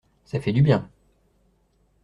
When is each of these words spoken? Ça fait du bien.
Ça 0.25 0.39
fait 0.41 0.51
du 0.51 0.63
bien. 0.63 0.89